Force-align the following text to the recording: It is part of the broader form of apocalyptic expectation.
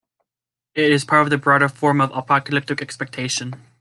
It 0.73 0.91
is 0.91 1.05
part 1.05 1.21
of 1.21 1.29
the 1.29 1.37
broader 1.37 1.69
form 1.69 2.01
of 2.01 2.09
apocalyptic 2.15 2.81
expectation. 2.81 3.53